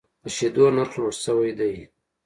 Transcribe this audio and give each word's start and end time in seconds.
د 0.23 0.25
شیدو 0.35 0.65
نرخ 0.75 0.91
لوړ 0.97 1.13
شوی 1.23 1.51
دی. 1.59 1.73